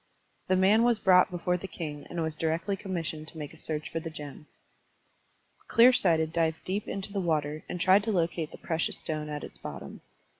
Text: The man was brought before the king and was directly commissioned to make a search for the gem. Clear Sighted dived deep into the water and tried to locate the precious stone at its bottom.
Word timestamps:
The 0.47 0.55
man 0.55 0.81
was 0.81 0.97
brought 0.97 1.29
before 1.29 1.57
the 1.57 1.67
king 1.67 2.07
and 2.09 2.23
was 2.23 2.35
directly 2.35 2.75
commissioned 2.75 3.27
to 3.27 3.37
make 3.37 3.53
a 3.53 3.57
search 3.59 3.87
for 3.87 3.99
the 3.99 4.09
gem. 4.09 4.47
Clear 5.67 5.93
Sighted 5.93 6.33
dived 6.33 6.63
deep 6.63 6.87
into 6.87 7.13
the 7.13 7.19
water 7.21 7.63
and 7.69 7.79
tried 7.79 8.03
to 8.05 8.11
locate 8.11 8.49
the 8.51 8.57
precious 8.57 8.97
stone 8.97 9.29
at 9.29 9.43
its 9.43 9.59
bottom. 9.59 10.01